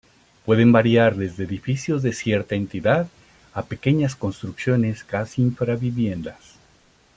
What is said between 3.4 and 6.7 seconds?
a pequeñas construcciones casi infra-viviendas.